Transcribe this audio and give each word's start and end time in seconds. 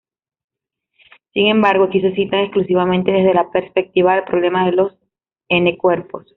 Sin 1.33 1.45
embargo, 1.45 1.83
aquí 1.83 2.01
se 2.01 2.15
citan 2.15 2.39
exclusivamente 2.39 3.11
desde 3.11 3.35
la 3.35 3.51
perspectiva 3.51 4.15
del 4.15 4.23
"problema 4.23 4.65
de 4.65 4.71
los 4.71 4.97
n-cuerpos". 5.47 6.25